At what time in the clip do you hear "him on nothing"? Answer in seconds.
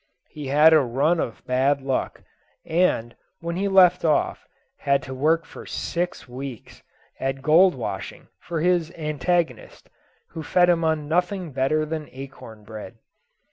10.71-11.51